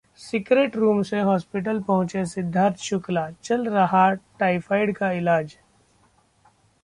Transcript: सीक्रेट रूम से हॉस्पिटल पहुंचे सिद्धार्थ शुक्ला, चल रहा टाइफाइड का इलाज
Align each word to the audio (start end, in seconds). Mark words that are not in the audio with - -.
सीक्रेट 0.19 0.75
रूम 0.75 1.01
से 1.01 1.19
हॉस्पिटल 1.19 1.79
पहुंचे 1.79 2.23
सिद्धार्थ 2.25 2.77
शुक्ला, 2.79 3.29
चल 3.43 3.69
रहा 3.69 4.09
टाइफाइड 4.39 4.95
का 4.95 5.11
इलाज 5.11 5.55